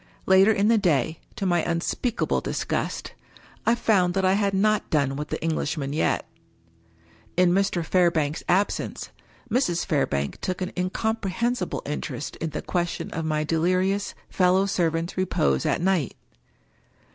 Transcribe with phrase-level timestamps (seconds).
[0.25, 3.13] Later in the day, to my unspeakable dis gust,
[3.67, 6.25] I found that I had not done with the Englishman yet.
[7.37, 7.85] In Mr.
[7.85, 9.11] Fairbank's absence,
[9.51, 9.85] Mrs.
[9.85, 15.67] Fairbank took an incom prehensible interest in the question of my delirious fellow servant's repose
[15.67, 16.15] at night.